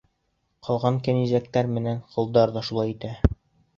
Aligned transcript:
Ҡалған 0.67 0.97
кәнизәктәр 1.09 1.71
менән 1.75 2.03
ҡолдар 2.17 2.55
ҙа 2.57 2.65
шулай 2.71 2.95
итә. 2.97 3.13